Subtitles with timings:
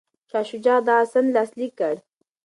[0.29, 1.95] شاه شجاع دا سند لاسلیک کړ.